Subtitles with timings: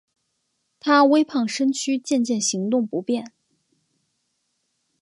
[0.79, 3.33] 她微胖身躯渐渐行动不便